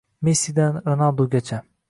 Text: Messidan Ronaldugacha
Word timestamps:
Messidan 0.19 0.81
Ronaldugacha 0.83 1.61